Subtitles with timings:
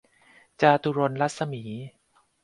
[0.61, 1.63] จาตุรนต์รัศมี